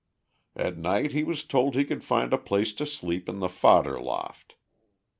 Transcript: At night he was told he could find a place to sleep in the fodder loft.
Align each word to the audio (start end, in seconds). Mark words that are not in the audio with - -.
At 0.55 0.79
night 0.79 1.11
he 1.11 1.23
was 1.23 1.43
told 1.43 1.75
he 1.75 1.85
could 1.85 2.03
find 2.03 2.33
a 2.33 2.39
place 2.39 2.73
to 2.73 2.87
sleep 2.87 3.29
in 3.29 3.37
the 3.37 3.47
fodder 3.47 4.01
loft. 4.01 4.55